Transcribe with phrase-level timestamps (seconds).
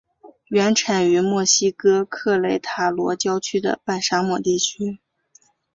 [0.47, 4.99] 原产于墨西哥克雷塔罗郊区的半沙漠地区。